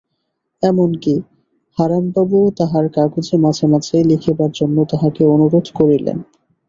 এমন-কি, 0.63 1.15
হারানবাবুও 1.77 2.47
তাঁহার 2.57 2.85
কাগজে 2.89 3.35
মাঝে 3.37 3.65
মাঝে 3.67 3.97
লিখিবার 4.03 4.51
জন্য 4.51 4.77
তাহাকে 4.91 5.21
অনুরোধ 5.25 5.65
করিলেন। 5.75 6.17